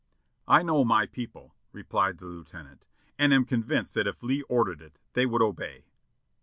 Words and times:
"I 0.47 0.63
know 0.63 0.83
my 0.83 1.05
people," 1.05 1.53
replied 1.71 2.17
the 2.17 2.25
Lieutenant, 2.25 2.87
"and 3.19 3.31
am 3.31 3.45
con 3.45 3.61
vinced 3.61 3.93
that 3.93 4.07
if 4.07 4.23
Lee 4.23 4.41
ordered 4.49 4.81
it, 4.81 4.97
they 5.13 5.27
would 5.27 5.43
obey." 5.43 5.83